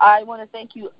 [0.00, 0.90] I want to thank you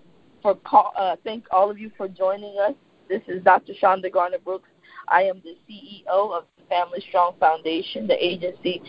[0.43, 2.75] for call, uh, thank all of you for joining us.
[3.09, 3.73] This is Dr.
[3.83, 4.69] Shonda Garner Brooks.
[5.09, 8.83] I am the CEO of the Family Strong Foundation, the agency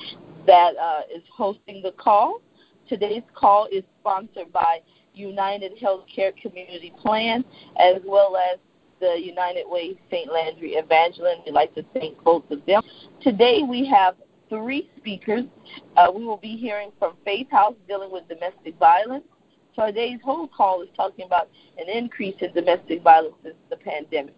[0.46, 2.42] that uh, is hosting the call.
[2.89, 4.79] Today's call is sponsored by
[5.13, 7.46] United Healthcare Community Plan
[7.79, 8.59] as well as
[8.99, 10.31] the United Way St.
[10.31, 11.37] Landry Evangeline.
[11.46, 12.83] We'd like to thank both of them.
[13.21, 14.15] Today we have
[14.49, 15.43] three speakers.
[15.96, 19.23] Uh, we will be hearing from Faith House dealing with domestic violence.
[19.75, 24.35] So today's whole call is talking about an increase in domestic violence since the pandemic.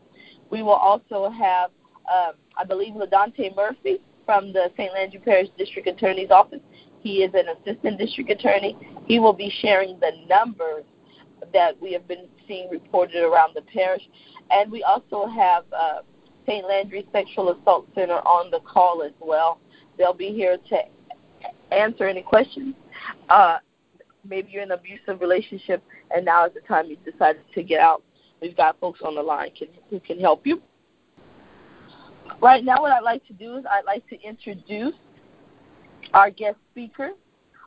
[0.50, 1.72] We will also have,
[2.14, 4.94] um, I believe, LaDante Murphy from the St.
[4.94, 6.62] Landry Parish District Attorney's Office.
[7.00, 8.78] He is an assistant district attorney.
[9.08, 10.86] He will be sharing the numbers
[11.52, 14.04] that we have been seeing reported around the parish.
[14.52, 16.02] And we also have uh,
[16.46, 16.66] St.
[16.66, 19.60] Landry Sexual Assault Center on the call as well.
[19.98, 20.78] They'll be here to
[21.72, 22.76] answer any questions.
[23.30, 23.58] Uh,
[24.28, 27.80] maybe you're in an abusive relationship and now is the time you decided to get
[27.80, 28.04] out.
[28.42, 30.62] We've got folks on the line can, who can help you.
[32.42, 34.96] Right now, what I'd like to do is I'd like to introduce
[36.14, 37.12] our guest speaker.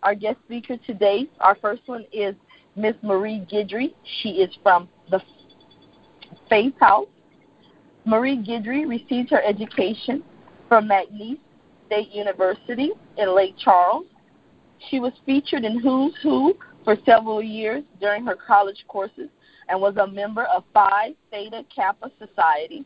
[0.03, 2.35] Our guest speaker today, our first one is
[2.75, 3.95] Miss Marie Guidry.
[4.21, 5.21] She is from the
[6.49, 7.09] Faith House.
[8.05, 10.23] Marie Guidry received her education
[10.69, 11.39] from McNeese
[11.87, 14.07] State University in Lake Charles.
[14.91, 19.29] She was featured in Who's Who for several years during her college courses
[19.69, 22.85] and was a member of Phi Theta Kappa Society.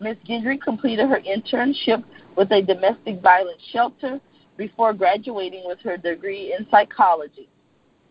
[0.00, 0.16] Ms.
[0.28, 2.04] Guidry completed her internship
[2.36, 4.20] with a domestic violence shelter
[4.56, 7.48] before graduating with her degree in psychology.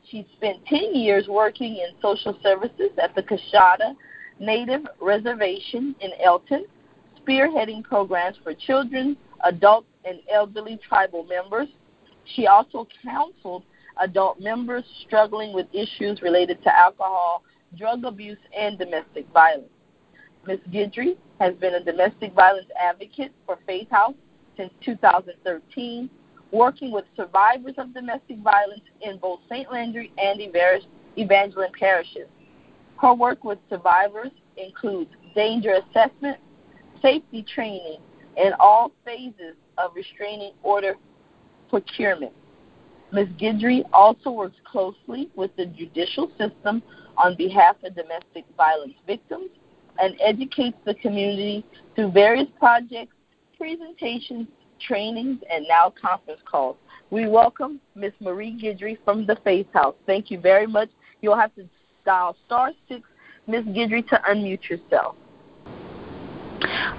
[0.10, 3.96] She spent 10 years working in social services at the Coushatta
[4.40, 6.66] Native Reservation in Elton,
[7.20, 11.68] spearheading programs for children, adults, and elderly tribal members.
[12.34, 13.64] She also counseled
[13.98, 17.44] adult members struggling with issues related to alcohol,
[17.78, 19.70] drug abuse, and domestic violence.
[20.48, 20.60] Ms.
[20.72, 24.16] Guidry has been a domestic violence advocate for Faith House
[24.58, 26.10] since 2013,
[26.52, 29.72] working with survivors of domestic violence in both St.
[29.72, 30.40] Landry and
[31.18, 32.28] Evangeline parishes.
[33.02, 36.38] Her work with survivors includes danger assessment,
[37.02, 37.98] safety training,
[38.38, 40.96] and all phases of restraining order
[41.76, 42.32] procurement.
[43.12, 43.28] Ms.
[43.38, 46.82] Guidry also works closely with the judicial system
[47.18, 49.50] on behalf of domestic violence victims
[50.00, 53.14] and educates the community through various projects,
[53.58, 54.48] presentations,
[54.80, 56.78] trainings, and now conference calls.
[57.10, 58.14] We welcome Ms.
[58.22, 59.96] Marie Guidry from the Faith House.
[60.06, 60.88] Thank you very much.
[61.22, 61.68] You'll have to
[62.06, 63.02] dial star six,
[63.48, 63.66] Ms.
[63.66, 65.18] Guidry, to unmute yourself.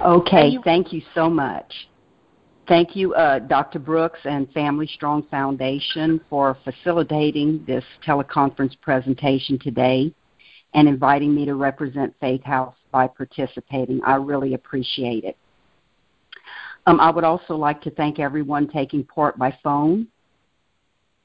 [0.05, 1.87] Okay, you- thank you so much.
[2.67, 3.79] Thank you, uh, Dr.
[3.79, 10.13] Brooks and Family Strong Foundation, for facilitating this teleconference presentation today
[10.73, 14.01] and inviting me to represent Faith House by participating.
[14.05, 15.37] I really appreciate it.
[16.87, 20.07] Um, I would also like to thank everyone taking part by phone.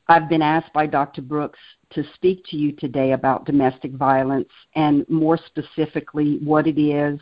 [0.08, 1.22] I've been asked by Dr.
[1.22, 1.58] Brooks
[1.90, 7.18] to speak to you today about domestic violence and more specifically what it is,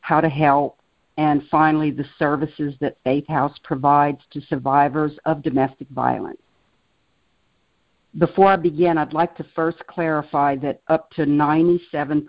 [0.00, 0.79] how to help,
[1.16, 6.40] and finally the services that Faith House provides to survivors of domestic violence.
[8.18, 12.26] Before I begin, I'd like to first clarify that up to 97%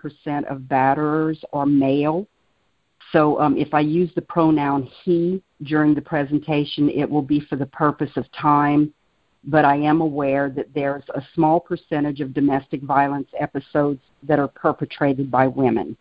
[0.48, 2.28] of batterers are male.
[3.10, 7.56] So um, if I use the pronoun he during the presentation, it will be for
[7.56, 8.94] the purpose of time,
[9.44, 14.48] but I am aware that there's a small percentage of domestic violence episodes that are
[14.48, 15.96] perpetrated by women.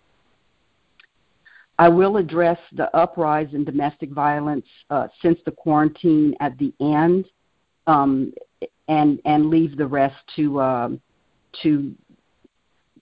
[1.82, 7.26] I will address the uprise in domestic violence uh, since the quarantine at the end.
[7.88, 8.34] Um,
[8.88, 11.02] and and leave the rest to um,
[11.64, 11.96] to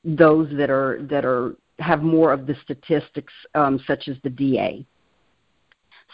[0.06, 4.86] those that are that are have more of the statistics, um, such as the DA.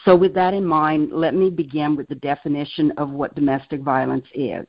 [0.04, 4.26] So, with that in mind, let me begin with the definition of what domestic violence
[4.34, 4.66] is.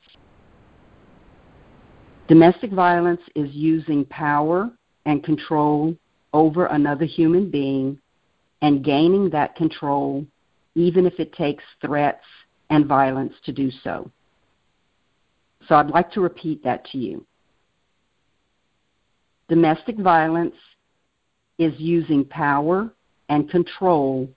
[2.28, 4.70] Domestic violence is using power
[5.06, 5.96] and control
[6.36, 7.98] over another human being
[8.60, 10.26] and gaining that control,
[10.74, 12.26] even if it takes threats
[12.68, 14.10] and violence to do so.
[15.66, 17.24] So I'd like to repeat that to you.
[19.48, 20.56] Domestic violence
[21.58, 22.92] is using power
[23.30, 24.28] and control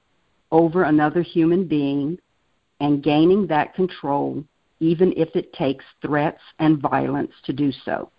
[0.54, 2.18] over another human being
[2.80, 4.42] and gaining that control
[4.80, 8.10] even if it takes threats and violence to do so.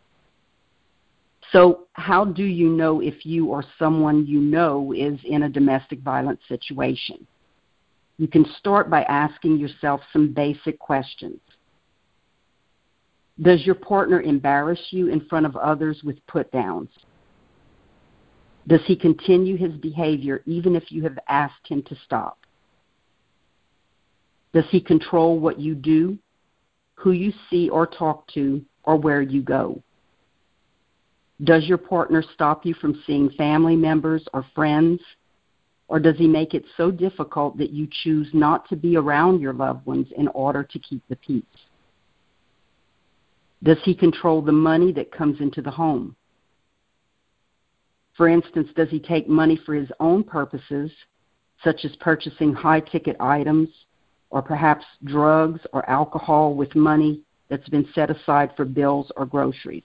[1.53, 6.01] So, how do you know if you or someone you know is in a domestic
[6.01, 7.27] violence situation?
[8.19, 11.41] You can start by asking yourself some basic questions.
[13.41, 16.91] Does your partner embarrass you in front of others with put downs?
[18.69, 22.39] Does he continue his behavior even if you have asked him to stop?
[24.53, 26.19] Does he control what you do,
[26.95, 29.83] who you see or talk to, or where you go?
[31.45, 35.01] Does your partner stop you from seeing family members or friends?
[35.89, 39.55] Or does he make it so difficult that you choose not to be around your
[39.55, 41.45] loved ones in order to keep the peace?
[43.63, 46.15] Does he control the money that comes into the home?
[48.17, 50.91] For instance, does he take money for his own purposes,
[51.65, 53.69] such as purchasing high ticket items
[54.31, 59.83] or perhaps drugs or alcohol with money that's been set aside for bills or groceries?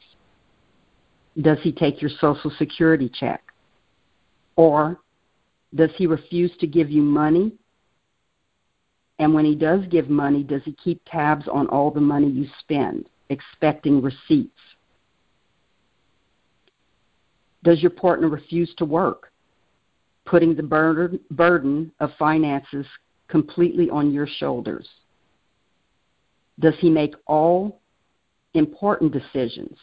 [1.42, 3.44] Does he take your Social Security check?
[4.56, 5.00] Or
[5.74, 7.54] does he refuse to give you money?
[9.20, 12.48] And when he does give money, does he keep tabs on all the money you
[12.60, 14.60] spend, expecting receipts?
[17.64, 19.32] Does your partner refuse to work,
[20.26, 22.86] putting the burden, burden of finances
[23.28, 24.88] completely on your shoulders?
[26.60, 27.82] Does he make all
[28.54, 29.78] important decisions?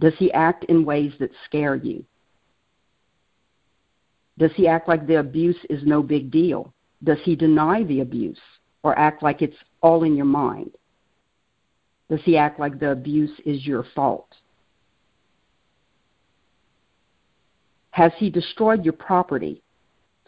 [0.00, 2.04] Does he act in ways that scare you?
[4.38, 6.72] Does he act like the abuse is no big deal?
[7.02, 8.40] Does he deny the abuse
[8.82, 10.72] or act like it's all in your mind?
[12.10, 14.28] Does he act like the abuse is your fault?
[17.92, 19.62] Has he destroyed your property?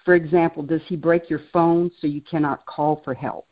[0.05, 3.47] For example, does he break your phone so you cannot call for help?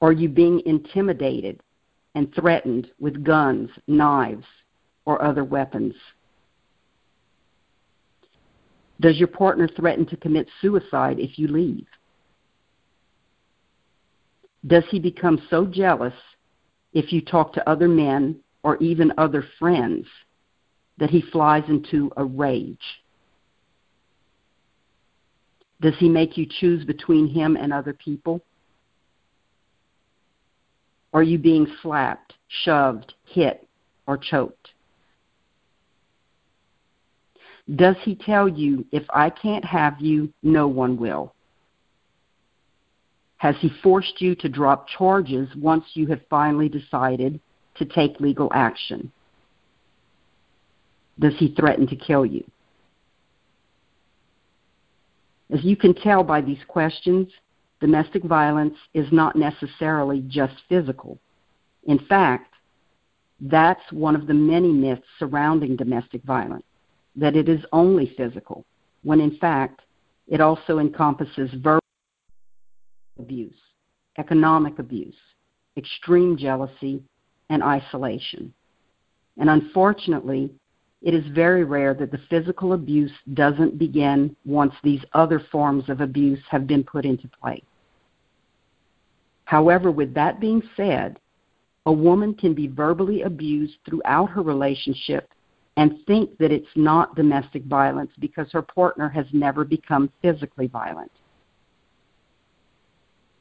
[0.00, 1.60] Are you being intimidated
[2.14, 4.44] and threatened with guns, knives,
[5.04, 5.94] or other weapons?
[9.00, 11.86] Does your partner threaten to commit suicide if you leave?
[14.66, 16.14] Does he become so jealous
[16.92, 20.06] if you talk to other men or even other friends
[20.98, 23.02] that he flies into a rage?
[25.80, 28.40] Does he make you choose between him and other people?
[31.12, 33.66] Are you being slapped, shoved, hit,
[34.06, 34.70] or choked?
[37.76, 41.34] Does he tell you, if I can't have you, no one will?
[43.36, 47.40] Has he forced you to drop charges once you have finally decided
[47.76, 49.12] to take legal action?
[51.18, 52.44] Does he threaten to kill you?
[55.52, 57.28] As you can tell by these questions,
[57.82, 61.18] domestic violence is not necessarily just physical.
[61.88, 62.54] In fact,
[63.40, 66.62] that's one of the many myths surrounding domestic violence
[67.16, 68.64] that it is only physical,
[69.02, 69.80] when in fact
[70.28, 71.80] it also encompasses verbal
[73.18, 73.58] abuse,
[74.16, 75.18] economic abuse,
[75.76, 77.02] extreme jealousy,
[77.50, 78.54] and isolation.
[79.38, 80.52] And unfortunately,
[81.02, 86.00] it is very rare that the physical abuse doesn't begin once these other forms of
[86.00, 87.60] abuse have been put into play.
[89.52, 91.18] However, with that being said,
[91.84, 95.28] a woman can be verbally abused throughout her relationship
[95.76, 101.12] and think that it's not domestic violence because her partner has never become physically violent.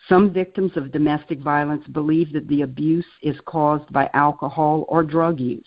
[0.10, 5.40] Some victims of domestic violence believe that the abuse is caused by alcohol or drug
[5.40, 5.64] use,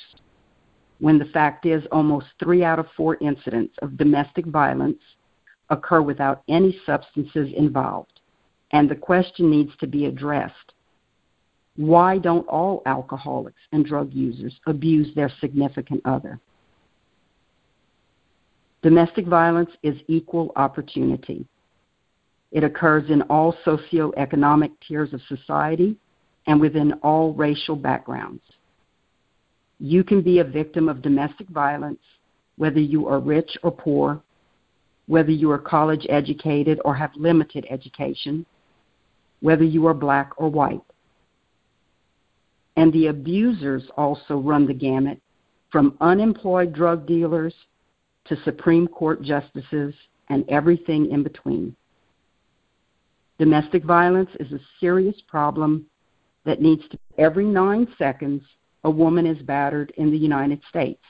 [0.99, 5.01] when the fact is almost three out of four incidents of domestic violence
[5.71, 8.14] occur without any substances involved,
[8.75, 10.73] and the question needs to be addressed.
[11.77, 16.41] Why don't all alcoholics and drug users abuse their significant other?
[18.83, 21.47] Domestic violence is equal opportunity.
[22.51, 25.97] It occurs in all socioeconomic tiers of society
[26.49, 28.43] and within all racial backgrounds.
[29.79, 32.01] You can be a victim of domestic violence
[32.57, 34.21] whether you are rich or poor,
[35.07, 38.45] whether you are college educated or have limited education,
[39.45, 40.81] whether you are black or white.
[42.77, 45.21] And the abusers also run the gamut
[45.71, 47.53] from unemployed drug dealers
[48.25, 49.93] to Supreme Court justices
[50.31, 51.77] and everything in between.
[53.39, 55.85] Domestic violence is a serious problem
[56.47, 58.43] that needs to, every nine seconds,
[58.85, 61.03] a woman is battered in the United States.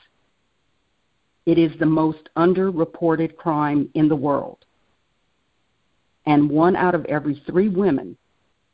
[1.45, 4.65] It is the most underreported crime in the world.
[6.25, 8.17] And one out of every three women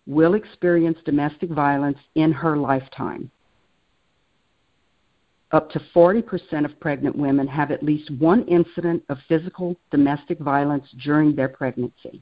[0.07, 3.29] will experience domestic violence in her lifetime.
[5.51, 10.85] Up to 40% of pregnant women have at least one incident of physical domestic violence
[11.03, 12.21] during their pregnancy.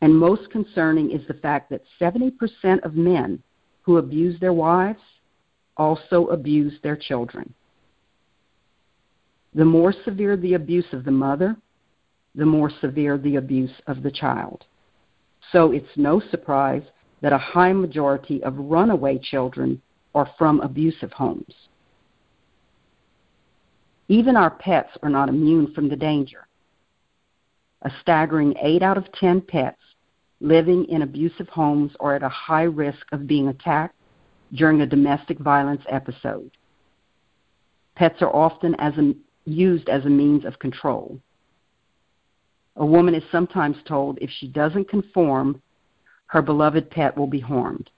[0.00, 3.42] And most concerning is the fact that 70% of men
[3.82, 5.00] who abuse their wives
[5.76, 7.52] also abuse their children.
[9.54, 11.56] The more severe the abuse of the mother,
[12.34, 14.64] the more severe the abuse of the child.
[15.50, 16.82] So it's no surprise
[17.20, 19.80] that a high majority of runaway children
[20.14, 21.54] are from abusive homes.
[24.08, 26.46] Even our pets are not immune from the danger.
[27.82, 29.80] A staggering 8 out of 10 pets
[30.40, 33.94] living in abusive homes are at a high risk of being attacked
[34.52, 36.50] during a domestic violence episode.
[37.94, 41.18] Pets are often as a, used as a means of control.
[42.76, 45.60] A woman is sometimes told if she doesn't conform,
[46.26, 47.90] her beloved pet will be harmed.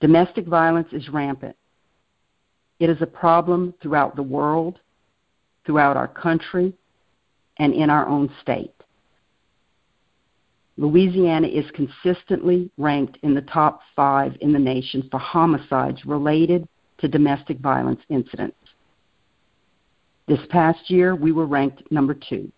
[0.00, 1.56] Domestic violence is rampant.
[2.78, 4.80] It is a problem throughout the world,
[5.64, 6.74] throughout our country,
[7.58, 8.74] and in our own state.
[10.76, 16.66] Louisiana is consistently ranked in the top five in the nation for homicides related
[16.98, 18.56] to domestic violence incidents.
[20.32, 22.50] This past year, we were ranked number two,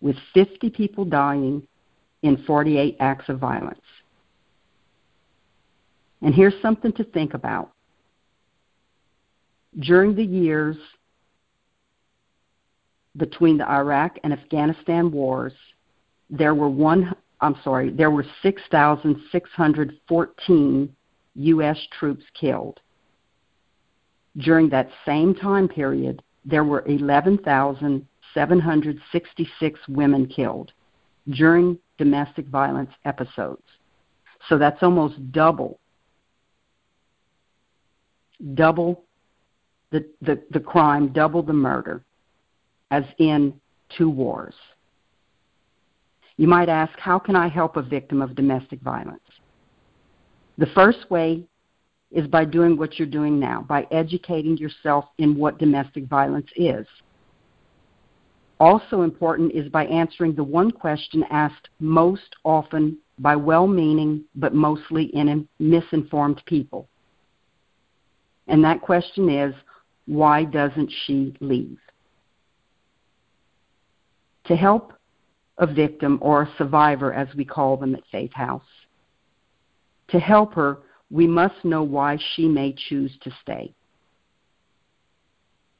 [0.00, 1.62] with 50 people dying
[2.22, 3.78] in 48 acts of violence.
[6.20, 7.70] And here's something to think about.
[9.78, 10.76] During the years
[13.16, 15.52] between the Iraq and Afghanistan wars,
[16.28, 20.96] there were one I'm sorry, there were 6,614
[21.36, 22.80] US troops killed.
[24.38, 30.72] During that same time period, there were 11,766 women killed
[31.28, 33.60] during domestic violence episodes.
[34.48, 35.78] So that's almost double
[38.54, 39.04] double
[39.90, 42.04] the, the, the crime, double the murder,
[42.90, 43.54] as in
[43.96, 44.54] two wars.
[46.36, 49.20] You might ask, how can I help a victim of domestic violence?
[50.58, 51.44] The first way
[52.16, 56.86] is by doing what you're doing now, by educating yourself in what domestic violence is.
[58.58, 64.54] Also important is by answering the one question asked most often by well meaning but
[64.54, 66.88] mostly in misinformed people.
[68.48, 69.54] And that question is
[70.06, 71.78] why doesn't she leave?
[74.46, 74.94] To help
[75.58, 78.62] a victim or a survivor, as we call them at Faith House,
[80.08, 80.78] to help her,
[81.10, 83.72] we must know why she may choose to stay.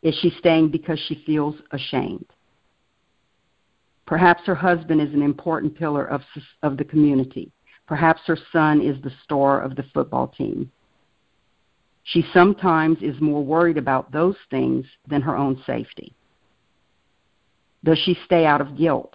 [0.02, 2.26] Is she staying because she feels ashamed?
[4.06, 6.22] Perhaps her husband is an important pillar of,
[6.62, 7.50] of the community.
[7.88, 10.70] Perhaps her son is the star of the football team.
[12.04, 16.14] She sometimes is more worried about those things than her own safety.
[17.82, 19.14] Does she stay out of guilt?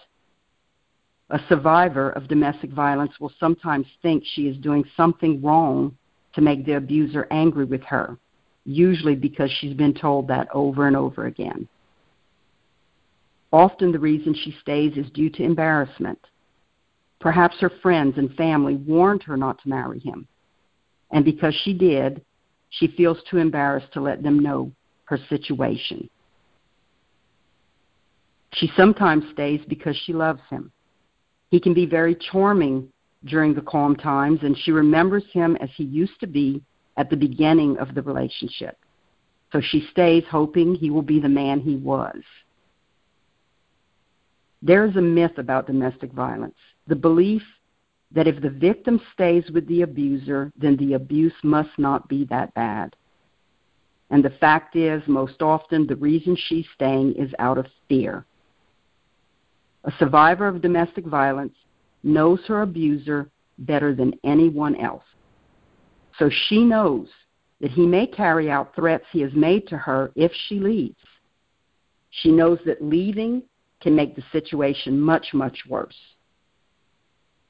[1.30, 5.96] A survivor of domestic violence will sometimes think she is doing something wrong
[6.34, 8.18] to make the abuser angry with her,
[8.66, 11.68] usually because she's been told that over and over again.
[13.52, 16.20] Often the reason she stays is due to embarrassment.
[17.20, 20.28] Perhaps her friends and family warned her not to marry him.
[21.12, 22.24] And because she did,
[22.70, 24.72] she feels too embarrassed to let them know
[25.06, 26.10] her situation.
[28.54, 30.72] She sometimes stays because she loves him.
[31.50, 32.91] He can be very charming
[33.26, 36.64] during the calm times, and she remembers him as he used to be
[36.98, 38.78] at the beginning of the relationship.
[39.52, 42.22] So she stays hoping he will be the man he was.
[44.62, 46.56] There is a myth about domestic violence
[46.88, 47.44] the belief
[48.12, 52.54] that if the victim stays with the abuser, then the abuse must not be that
[52.54, 52.96] bad.
[54.10, 58.26] And the fact is, most often, the reason she's staying is out of fear.
[59.86, 61.56] A survivor of domestic violence
[62.04, 63.30] knows her abuser
[63.60, 65.04] better than anyone else.
[66.18, 67.08] So she knows
[67.60, 70.96] that he may carry out threats he has made to her if she leaves.
[72.10, 73.44] She knows that leaving
[73.82, 75.98] can make the situation much, much worse.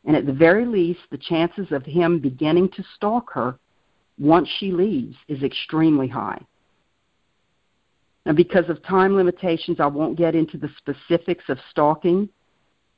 [0.05, 3.57] And at the very least, the chances of him beginning to stalk her
[4.17, 6.41] once she leaves is extremely high.
[8.25, 12.29] Now, because of time limitations, I won't get into the specifics of stalking,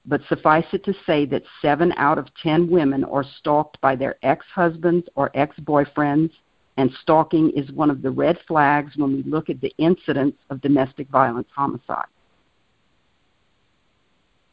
[0.05, 4.15] but suffice it to say that seven out of ten women are stalked by their
[4.23, 6.31] ex husbands or ex boyfriends,
[6.77, 10.61] and stalking is one of the red flags when we look at the incidence of
[10.61, 12.05] domestic violence homicide.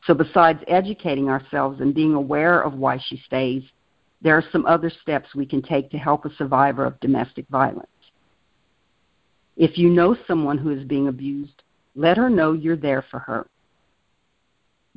[0.06, 3.62] So, besides educating ourselves and being aware of why she stays,
[4.22, 7.86] there are some other steps we can take to help a survivor of domestic violence.
[9.56, 11.62] If you know someone who is being abused,
[11.94, 13.46] let her know you're there for her.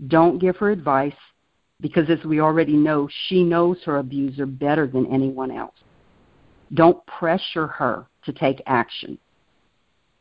[0.07, 1.13] Don't give her advice
[1.81, 5.75] because, as we already know, she knows her abuser better than anyone else.
[6.73, 9.17] Don't pressure her to take action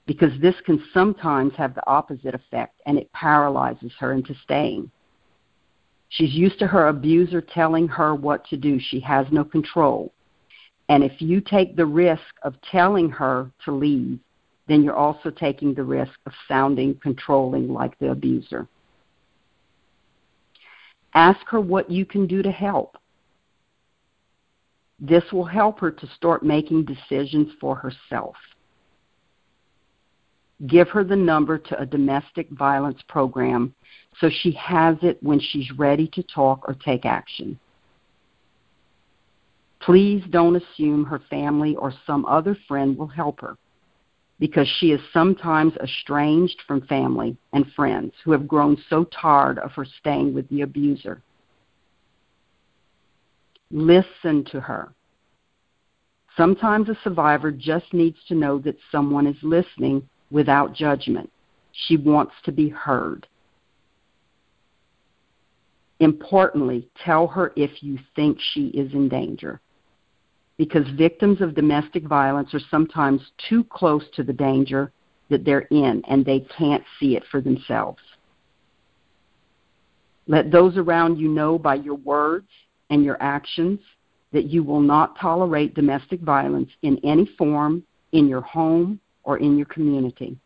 [0.07, 4.91] because this can sometimes have the opposite effect and it paralyzes her into staying.
[6.09, 8.79] She's used to her abuser telling her what to do.
[8.79, 10.13] She has no control.
[10.89, 14.19] And if you take the risk of telling her to leave,
[14.69, 18.69] then you're also taking the risk of sounding controlling like the abuser.
[21.15, 22.97] Ask her what you can do to help.
[24.99, 28.37] This will help her to start making decisions for herself.
[30.67, 33.75] Give her the number to a domestic violence program
[34.21, 37.59] so she has it when she's ready to talk or take action.
[39.81, 43.57] Please don't assume her family or some other friend will help her
[44.39, 49.73] because she is sometimes estranged from family and friends who have grown so tired of
[49.73, 51.23] her staying with the abuser.
[53.71, 54.93] Listen to her.
[56.37, 61.31] Sometimes a survivor just needs to know that someone is listening without judgment.
[61.73, 63.27] She wants to be heard.
[66.01, 69.61] Importantly, tell her if you think she is in danger.
[70.63, 74.93] Because victims of domestic violence are sometimes too close to the danger
[75.29, 77.99] that they're in and they can't see it for themselves.
[80.29, 82.47] Let those around you know by your words
[82.91, 83.81] and your actions
[84.31, 89.57] that you will not tolerate domestic violence in any form in your home or in
[89.57, 90.39] your community.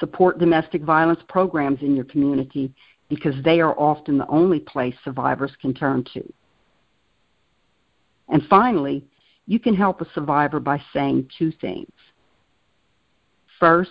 [0.00, 2.72] Support domestic violence programs in your community
[3.10, 6.32] because they are often the only place survivors can turn to.
[8.28, 9.04] And finally,
[9.46, 11.92] you can help a survivor by saying two things.
[13.60, 13.90] First,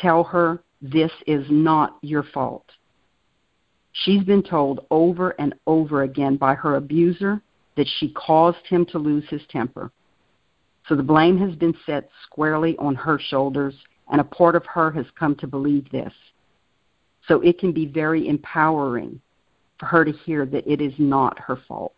[0.00, 2.66] tell her this is not your fault.
[3.92, 7.40] She's been told over and over again by her abuser
[7.76, 9.90] that she caused him to lose his temper.
[10.88, 13.74] So the blame has been set squarely on her shoulders,
[14.10, 16.12] and a part of her has come to believe this.
[17.26, 19.20] So it can be very empowering
[19.78, 21.95] for her to hear that it is not her fault.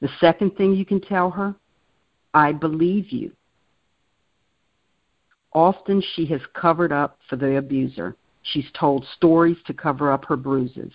[0.00, 1.54] The second thing you can tell her,
[2.34, 3.32] I believe you.
[5.52, 8.14] Often she has covered up for the abuser.
[8.42, 10.92] She's told stories to cover up her bruises.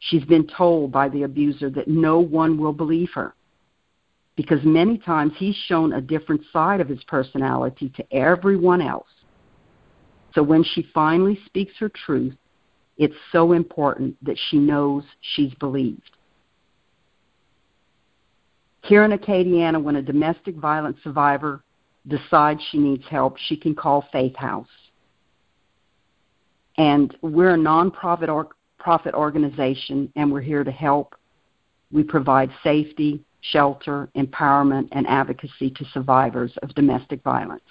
[0.00, 3.34] She's been told by the abuser that no one will believe her
[4.36, 9.08] because many times he's shown a different side of his personality to everyone else.
[10.34, 12.34] So when she finally speaks her truth,
[12.96, 16.10] it's so important that she knows she's believed.
[18.82, 21.62] Here in Acadiana, when a domestic violence survivor
[22.08, 24.66] decides she needs help, she can call Faith House.
[26.78, 31.14] And we're a nonprofit or, profit organization, and we're here to help.
[31.92, 37.62] We provide safety, shelter, empowerment, and advocacy to survivors of domestic violence.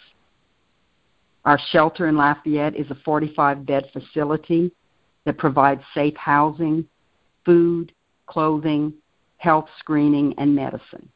[1.43, 4.71] Our shelter in Lafayette is a 45 bed facility
[5.25, 6.87] that provides safe housing,
[7.43, 7.91] food,
[8.27, 8.93] clothing,
[9.41, 11.09] health screening, and medicine.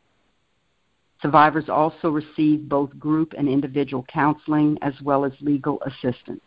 [1.22, 6.42] Survivors also receive both group and individual counseling as well as legal assistance.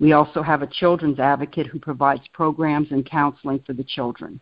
[0.00, 4.40] We also have a children's advocate who provides programs and counseling for the children.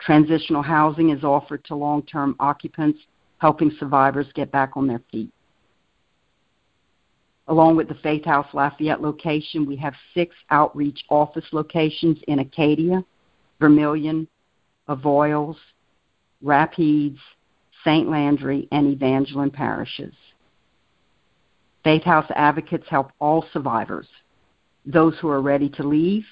[0.00, 2.98] Transitional housing is offered to long term occupants,
[3.38, 5.30] helping survivors get back on their feet.
[7.46, 13.04] Along with the Faith House Lafayette location, we have six outreach office locations in Acadia,
[14.88, 15.56] Vermilion, Avoyelles,
[16.42, 17.18] Rapides,
[17.84, 18.08] St.
[18.08, 20.14] Landry, and Evangeline parishes.
[21.82, 24.08] Faith House advocates help all survivors,
[24.86, 26.24] those who are ready to leave,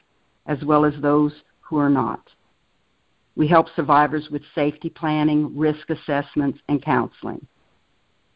[0.47, 2.23] as well as those who are not.
[3.37, 7.47] We help survivors with safety planning, risk assessments, and counseling.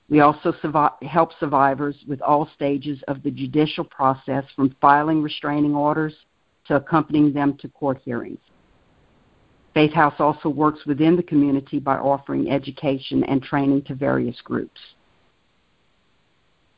[0.09, 0.55] We also
[1.03, 6.15] help survivors with all stages of the judicial process from filing restraining orders
[6.69, 8.39] to accompanying them to court hearings.
[9.77, 14.81] Faith House also works within the community by offering education and training to various groups.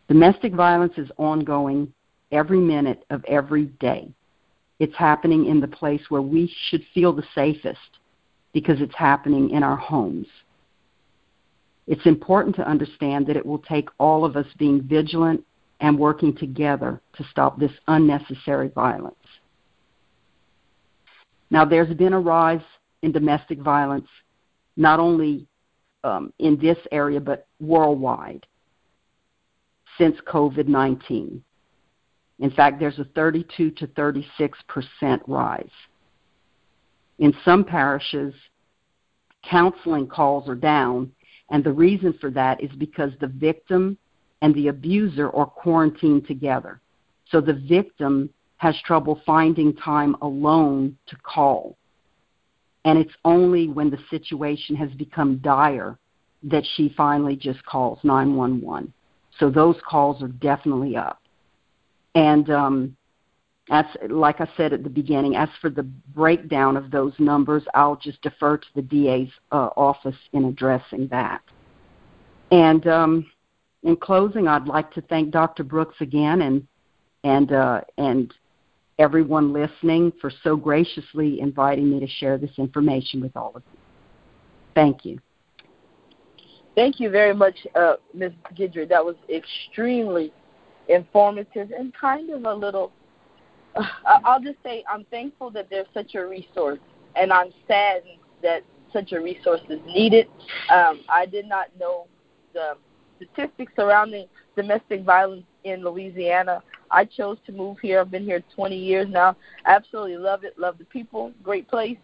[0.09, 1.93] Domestic violence is ongoing
[2.33, 4.11] every minute of every day.
[4.81, 7.79] It's happening in the place where we should feel the safest
[8.53, 10.27] because it's happening in our homes.
[11.87, 15.45] It's important to understand that it will take all of us being vigilant
[15.79, 19.15] and working together to stop this unnecessary violence.
[21.49, 22.61] Now, there's been a rise
[23.03, 24.09] in domestic violence,
[24.77, 25.47] not only
[26.05, 28.47] um, in this area, but worldwide
[29.97, 31.43] since COVID 19.
[32.41, 35.69] In fact, there's a 32 to 36 percent rise.
[37.19, 38.33] In some parishes,
[39.49, 41.11] counseling calls are down,
[41.51, 43.99] and the reason for that is because the victim
[44.43, 46.81] and the abuser are quarantined together.
[47.31, 51.78] So the victim has trouble finding time alone to call.
[52.85, 55.99] And it's only when the situation has become dire
[56.45, 58.93] that she finally just calls 911.
[59.39, 61.21] So those calls are definitely up.
[62.15, 62.97] And um,
[63.71, 67.97] as like I said at the beginning, as for the breakdown of those numbers, I'll
[67.97, 71.43] just defer to the DA's uh, office in addressing that.
[72.51, 73.31] And um,
[73.83, 75.65] in closing, I'd like to thank Dr.
[75.65, 76.67] Brooks again and
[77.25, 78.33] and uh, and
[78.99, 83.79] everyone listening for so graciously inviting me to share this information with all of you.
[84.75, 85.19] Thank you.
[86.75, 88.33] Thank you very much, uh, Ms.
[88.57, 88.89] Guidry.
[88.89, 90.33] That was extremely
[90.89, 92.93] informative and kind of a little.
[93.75, 93.85] Uh,
[94.25, 96.79] I'll just say I'm thankful that there's such a resource,
[97.17, 100.29] and I'm saddened that such a resource is needed.
[100.73, 102.07] Um, I did not know
[102.55, 102.75] the
[103.17, 106.63] statistics surrounding domestic violence in Louisiana.
[106.91, 108.01] I chose to move here.
[108.01, 109.37] I've been here 20 years now.
[109.67, 110.59] Absolutely love it.
[110.59, 111.33] Love the people.
[111.43, 111.99] Great place.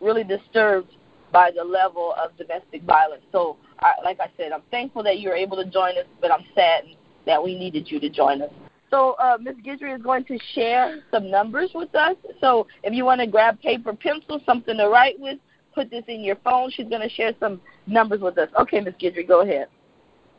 [0.00, 0.92] Really disturbed
[1.32, 3.22] by the level of domestic violence.
[3.32, 6.30] So, I, like I said, I'm thankful that you were able to join us, but
[6.30, 6.96] I'm saddened
[7.26, 8.50] that we needed you to join us.
[8.90, 9.56] So, uh, Ms.
[9.66, 12.16] Guidry is going to share some numbers with us.
[12.40, 15.38] So, if you want to grab paper, pencil, something to write with,
[15.74, 16.70] put this in your phone.
[16.70, 18.48] She's going to share some numbers with us.
[18.60, 18.94] Okay, Ms.
[19.00, 19.68] Guidry, go ahead.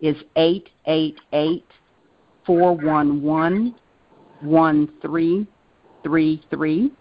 [0.00, 1.66] is 888
[2.46, 3.74] 411
[4.40, 6.92] 1333.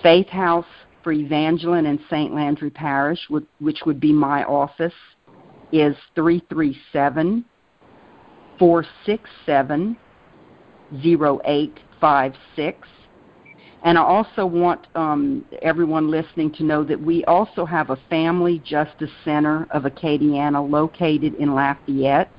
[0.00, 0.64] Faith House
[1.08, 2.34] for Evangeline and St.
[2.34, 4.92] Landry Parish, which would be my office,
[5.72, 7.46] is 337
[8.58, 9.96] 467
[11.02, 12.88] 0856.
[13.84, 18.60] And I also want um, everyone listening to know that we also have a Family
[18.62, 22.30] Justice Center of Acadiana located in Lafayette.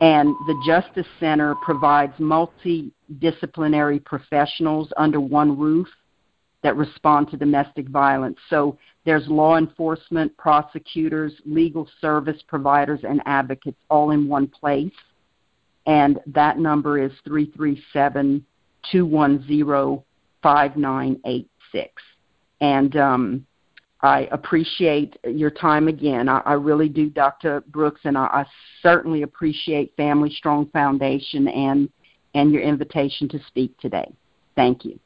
[0.00, 5.86] And the Justice Center provides multidisciplinary professionals under one roof
[6.62, 8.38] that respond to domestic violence.
[8.48, 14.92] So there's law enforcement, prosecutors, legal service providers, and advocates all in one place.
[15.86, 18.44] And that number is 337
[18.90, 20.04] 210
[20.42, 22.02] 5986.
[22.60, 23.46] And um,
[24.02, 26.28] I appreciate your time again.
[26.28, 27.62] I, I really do, Dr.
[27.68, 28.46] Brooks, and I, I
[28.82, 31.88] certainly appreciate Family Strong Foundation and,
[32.34, 34.12] and your invitation to speak today.
[34.54, 34.98] Thank you.